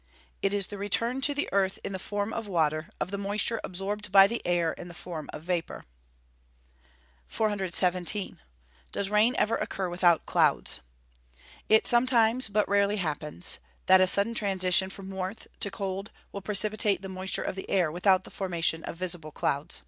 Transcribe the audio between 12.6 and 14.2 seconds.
rarely happens, that a